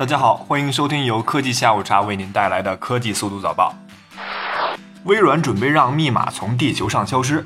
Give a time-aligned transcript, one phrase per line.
[0.00, 3.74] 大家好，欢迎收听由科技下午茶为您带来的科技速度早报。
[5.04, 7.44] 微软准备让密码从地球上消失。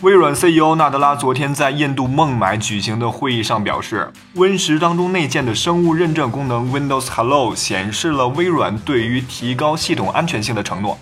[0.00, 10.98] 微软 CEO 纳德拉昨天在印度孟买举行的会议上表示，Win 十当中内建的生物认证功能 Windows Hello 显示了微软对于提高系统安全性的承诺。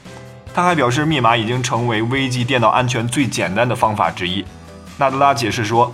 [0.52, 4.44] 他还表示，密码已经成为危及电脑安全最简单的方法之一。
[4.98, 5.90] 纳德拉解释说。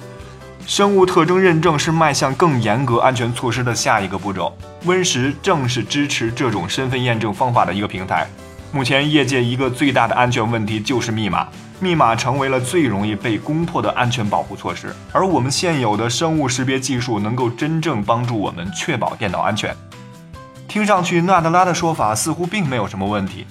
[0.66, 4.56] 生物特征认证是迈向更严格安全措施的下一个步骤。
[4.84, 8.26] Win 十正是支持这种身份验证方法的一个平台。
[8.72, 11.48] 目前业界一个最大的安全问题就是密码，
[11.80, 14.94] 密码成为了最容易被攻破的安全保护措施。
[15.10, 19.74] 而我们现有的生物识别技术能够真正帮助我们确保电脑安全。
[20.68, 23.44] 听上去纳德拉的说法似乎并没有什么问题。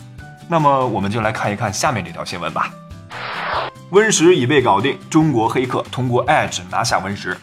[0.48, 2.72] 那么我们就来看一看下面这条新闻吧。
[3.92, 7.36] Win 十已被搞定，中国黑客通过 Edge 拿下 Win 十。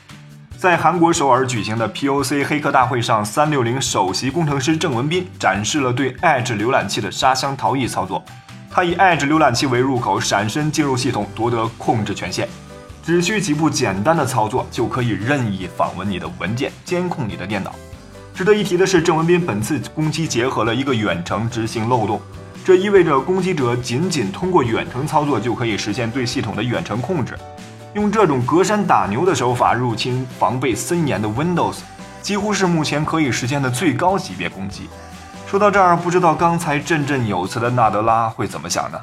[0.56, 8.24] 在韩国首尔举行的 POC 黑客大会上，三六零首席工程师郑文斌展示了对 Edge 浏览器的沙箱逃逸操作。
[8.70, 12.48] 他以 Edge 浏览器为入口，闪身进入系统，夺得控制权限。
[13.04, 17.74] 只需几步简单的操作，就可以任意访问你的文件，监控你的电脑。
[18.32, 22.20] 值得一提的是，郑文斌本次攻击结合了一个远程执行漏洞。
[22.66, 27.38] 这意味着攻击者仅仅通过远程操作就可以实现对系统的远程控制。
[27.94, 31.76] 用这种隔山打牛的手法入侵防备森严的 Windows，
[32.20, 34.88] 几乎是目前可以实现的最高级别攻击。
[35.46, 38.98] 说到这儿，不知道刚才振振有词的纳德拉会怎么想呢？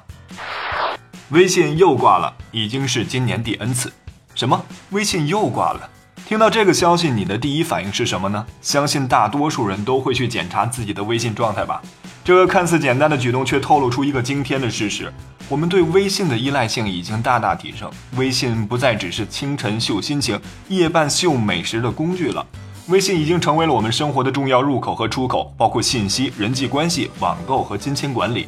[1.29, 3.93] 微信又挂了，已经是今年第 N 次。
[4.35, 4.61] 什么？
[4.89, 5.89] 微信又挂了？
[6.25, 8.45] 听到这个消息，你的第一反应是什么呢？
[8.61, 11.81] 相信大多数人都会去检查自己的微信状态吧。
[12.25, 15.11] 这个看似简单的举动，却透露出一个惊天的事实：
[15.49, 17.91] 我们对微信的依赖性已经大大提升。
[18.15, 22.45] 微信不再只是清晨秀心情、夜半秀美食的工具了，
[22.87, 28.47] 微信已经成为了我们生活的重要入口和出口，包括信息、人际关系、网购和金钱管理。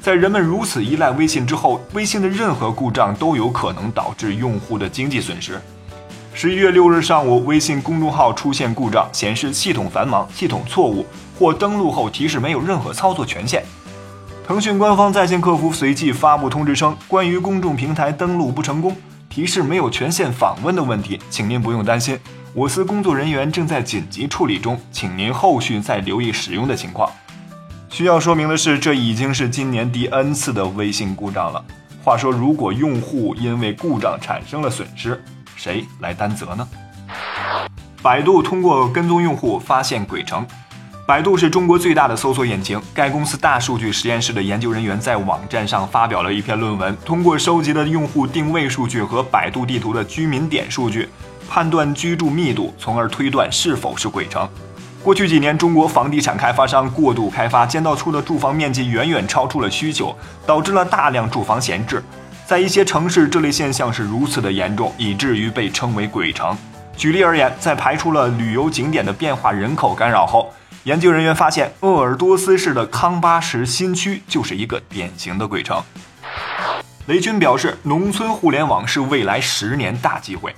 [0.00, 5.60] 在人们如此依赖微信之后，微信的任何故障都有可能导致用户的经济损失。
[6.32, 11.04] 十一月六日上午，微信公众号出现故障，显示系统繁忙、系统错误。
[11.40, 13.64] 或登录后提示没有任何操作权限。
[14.46, 18.94] 腾讯官方在线客服随即发布通知称，关于公众平台登录不成功、
[19.30, 22.18] 提示没有权限访问的问题，请您不用担心，
[22.52, 27.10] 我司工作人员正在紧急处理中，请您后续再留意使用的情况。
[27.88, 31.64] 需要说明的是，这已经是今年第 N 次的微信故障了。
[32.04, 35.22] 话说，如果用户因为故障产生了损失，
[35.56, 36.68] 谁来担责呢？
[38.02, 40.46] 百度通过跟踪用户发现鬼城。
[41.10, 42.80] 百度是中国最大的搜索引擎。
[42.94, 51.08] 该公司大数据实验室的研究人员在网站上发表了一篇论文，通过收集的用户定位数据和百度地图的居民点数据，
[51.48, 54.48] 判断居住密度，从而推断是否是鬼城。
[55.02, 60.16] 过去几年，中国房地产开发商过度开发，建造出的住房面积远远超出了需求，
[60.46, 62.00] 导致了大量住房闲置。
[62.46, 66.56] 在一些城市，这类现象是如此的严重，以至于被称为鬼城。
[66.96, 70.52] 举例而言，在排除了旅游景点的变化人口干扰后，
[70.84, 75.82] 研究人员发现，鄂尔多斯市的康巴什新区就是一个典型的鬼城。
[77.06, 80.54] 雷军表示，农村互联网是未来十年大机会。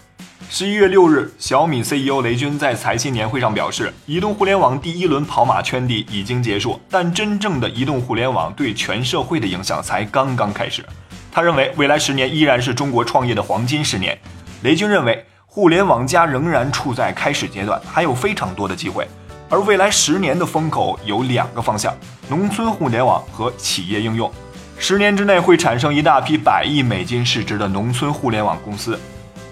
[0.50, 10.84] 十一月六日，小米 CEO 雷军在财新年会上表示，移动互联网第一轮跑马圈地已经结束，但真正的移动互联网对全社会的影响才刚刚开始。
[11.30, 14.18] 他认为，未来十年依然是中国创业的黄金十年。
[14.62, 15.24] 雷军认为，
[15.54, 19.06] 互联网加仍然处在开始阶段，还有非常多的机会。
[19.50, 21.94] 而未来十年的风口有两个方向：
[22.26, 24.32] 农村互联网和企业应用。
[24.78, 28.98] 十年之内会产生一大批百亿美金市值的农村互联网公司。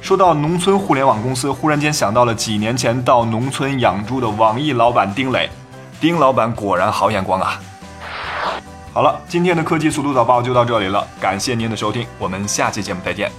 [0.01, 5.51] 说到农村互联网公司，忽然间想到了几年前到农村养猪的网易老板丁磊。
[6.01, 7.61] 丁老板果然好眼光啊！
[8.95, 13.31] 好了，今天的科技速度早报就到这里了，感谢您的收听，我们下期节目再见。